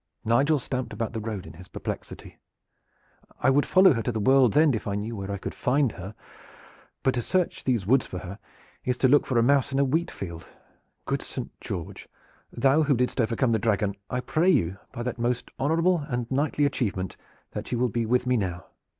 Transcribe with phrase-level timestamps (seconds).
[0.25, 2.39] Nigel stamped about the road in his perplexity.
[3.39, 5.91] "I would follow her to the world's end if I knew where I could find
[5.91, 6.15] her,
[7.03, 8.39] but to search these woods for her
[8.83, 10.47] is to look for a mouse in a wheat field.
[11.05, 12.09] Good Saint George,
[12.51, 16.65] thou who didst overcome the Dragon, I pray you by that most honorable and knightly
[16.65, 17.15] achievement
[17.51, 18.65] that you will be with me now!